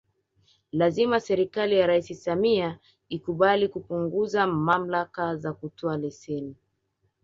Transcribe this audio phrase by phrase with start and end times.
[0.71, 6.55] Lazima serikali ya Rais Samia ikubali kupunguza mamlaka za kutoa leseni